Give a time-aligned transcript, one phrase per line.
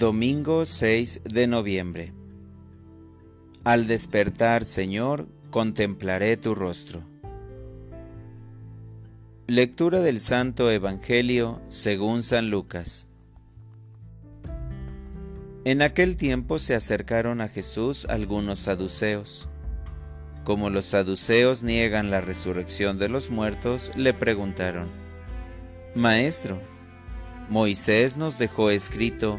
[0.00, 2.14] Domingo 6 de noviembre.
[3.64, 7.02] Al despertar, Señor, contemplaré tu rostro.
[9.46, 13.08] Lectura del Santo Evangelio según San Lucas.
[15.66, 19.50] En aquel tiempo se acercaron a Jesús algunos saduceos.
[20.44, 24.88] Como los saduceos niegan la resurrección de los muertos, le preguntaron,
[25.94, 26.58] Maestro,
[27.50, 29.38] Moisés nos dejó escrito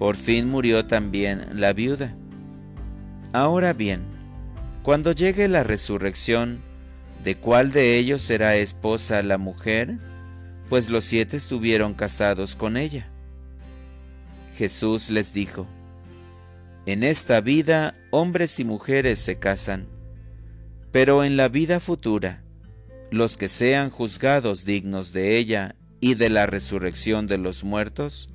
[0.00, 2.16] Por fin murió también la viuda.
[3.34, 4.00] Ahora bien,
[4.82, 6.62] cuando llegue la resurrección,
[7.22, 9.98] ¿de cuál de ellos será esposa la mujer?
[10.70, 13.10] Pues los siete estuvieron casados con ella.
[14.54, 15.66] Jesús les dijo,
[16.86, 19.86] En esta vida hombres y mujeres se casan,
[20.92, 22.42] pero en la vida futura,
[23.10, 28.30] los que sean juzgados dignos de ella y de la resurrección de los muertos,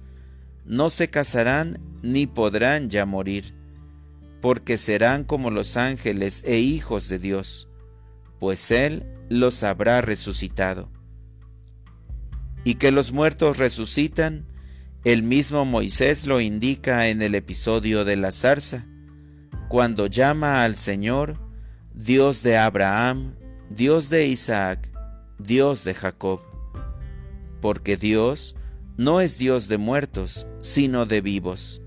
[0.65, 3.55] no se casarán ni podrán ya morir,
[4.41, 7.69] porque serán como los ángeles e hijos de Dios,
[8.39, 10.91] pues Él los habrá resucitado.
[12.63, 14.47] Y que los muertos resucitan,
[15.03, 18.87] el mismo Moisés lo indica en el episodio de la zarza,
[19.69, 21.39] cuando llama al Señor,
[21.93, 23.35] Dios de Abraham,
[23.69, 24.91] Dios de Isaac,
[25.39, 26.41] Dios de Jacob,
[27.61, 28.55] porque Dios
[28.97, 31.81] no es Dios de muertos, sino de vivos,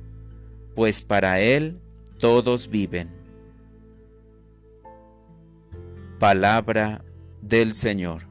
[0.74, 1.80] pues para Él
[2.18, 3.08] todos viven.
[6.18, 7.04] Palabra
[7.40, 8.22] del Señor.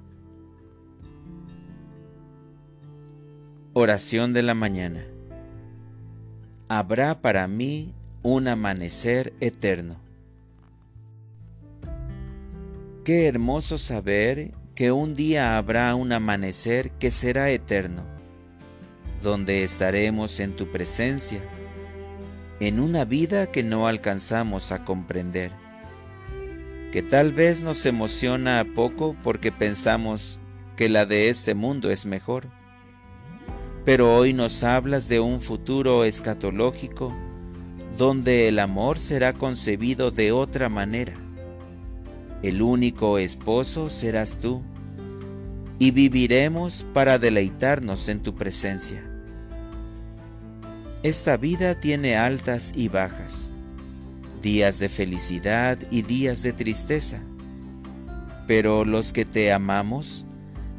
[3.74, 5.04] Oración de la mañana.
[6.68, 10.00] Habrá para mí un amanecer eterno.
[13.04, 18.17] Qué hermoso saber que un día habrá un amanecer que será eterno
[19.22, 21.42] donde estaremos en tu presencia,
[22.60, 25.52] en una vida que no alcanzamos a comprender,
[26.92, 30.40] que tal vez nos emociona a poco porque pensamos
[30.76, 32.48] que la de este mundo es mejor.
[33.84, 37.16] Pero hoy nos hablas de un futuro escatológico
[37.98, 41.14] donde el amor será concebido de otra manera.
[42.44, 44.62] El único esposo serás tú
[45.80, 49.07] y viviremos para deleitarnos en tu presencia.
[51.04, 53.54] Esta vida tiene altas y bajas,
[54.42, 57.24] días de felicidad y días de tristeza,
[58.48, 60.26] pero los que te amamos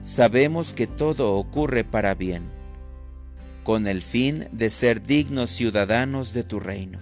[0.00, 2.42] sabemos que todo ocurre para bien,
[3.62, 6.98] con el fin de ser dignos ciudadanos de tu reino.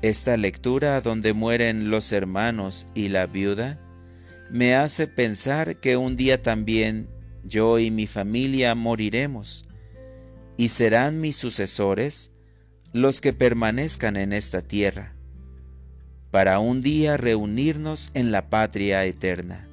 [0.00, 3.78] Esta lectura donde mueren los hermanos y la viuda
[4.50, 7.08] me hace pensar que un día también
[7.44, 9.66] yo y mi familia moriremos,
[10.56, 12.32] y serán mis sucesores
[12.92, 15.14] los que permanezcan en esta tierra,
[16.30, 19.68] para un día reunirnos en la patria eterna.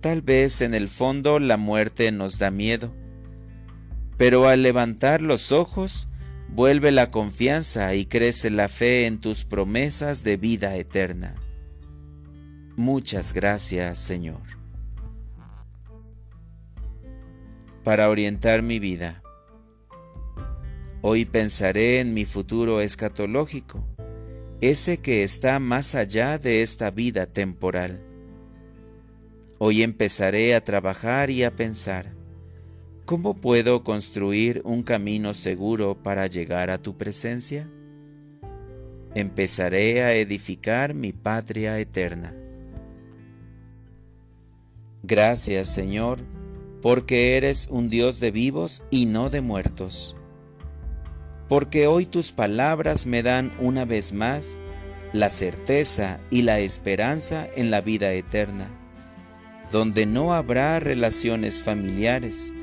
[0.00, 2.94] Tal vez en el fondo la muerte nos da miedo,
[4.16, 6.08] pero al levantar los ojos
[6.48, 11.34] vuelve la confianza y crece la fe en tus promesas de vida eterna.
[12.76, 14.42] Muchas gracias, Señor.
[17.86, 19.22] Para orientar mi vida.
[21.02, 23.86] Hoy pensaré en mi futuro escatológico,
[24.60, 28.04] ese que está más allá de esta vida temporal.
[29.58, 32.10] Hoy empezaré a trabajar y a pensar,
[33.04, 37.70] ¿cómo puedo construir un camino seguro para llegar a tu presencia?
[39.14, 42.34] Empezaré a edificar mi patria eterna.
[45.04, 46.24] Gracias, Señor,
[46.86, 50.16] porque eres un Dios de vivos y no de muertos.
[51.48, 54.56] Porque hoy tus palabras me dan una vez más
[55.12, 58.68] la certeza y la esperanza en la vida eterna,
[59.72, 62.54] donde no habrá relaciones familiares,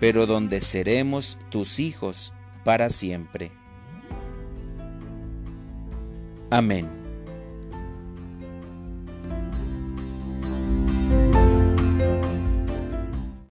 [0.00, 2.32] pero donde seremos tus hijos
[2.64, 3.52] para siempre.
[6.48, 6.97] Amén.